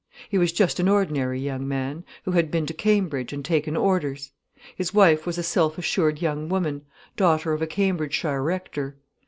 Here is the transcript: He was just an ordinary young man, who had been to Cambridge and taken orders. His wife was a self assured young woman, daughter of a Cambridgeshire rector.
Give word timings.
He 0.29 0.39
was 0.39 0.51
just 0.51 0.79
an 0.79 0.89
ordinary 0.89 1.39
young 1.39 1.67
man, 1.67 2.03
who 2.25 2.31
had 2.31 2.49
been 2.49 2.65
to 2.65 2.73
Cambridge 2.73 3.33
and 3.33 3.45
taken 3.45 3.77
orders. 3.77 4.31
His 4.75 4.95
wife 4.95 5.27
was 5.27 5.37
a 5.37 5.43
self 5.43 5.77
assured 5.77 6.19
young 6.23 6.49
woman, 6.49 6.87
daughter 7.15 7.53
of 7.53 7.61
a 7.61 7.67
Cambridgeshire 7.67 8.41
rector. 8.41 8.97